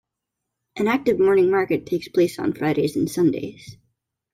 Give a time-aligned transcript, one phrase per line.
[0.77, 3.77] An active morning market takes place on Fridays and Sundays.